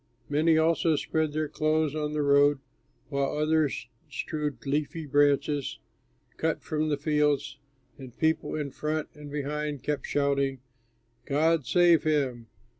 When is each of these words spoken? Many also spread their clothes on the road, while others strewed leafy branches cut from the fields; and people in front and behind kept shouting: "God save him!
Many 0.29 0.57
also 0.57 0.95
spread 0.95 1.31
their 1.31 1.47
clothes 1.47 1.93
on 1.93 2.13
the 2.13 2.23
road, 2.23 2.57
while 3.09 3.37
others 3.37 3.87
strewed 4.09 4.65
leafy 4.65 5.05
branches 5.05 5.77
cut 6.37 6.63
from 6.63 6.89
the 6.89 6.97
fields; 6.97 7.59
and 7.99 8.17
people 8.17 8.55
in 8.55 8.71
front 8.71 9.09
and 9.13 9.29
behind 9.29 9.83
kept 9.83 10.07
shouting: 10.07 10.59
"God 11.27 11.67
save 11.67 12.01
him! 12.03 12.47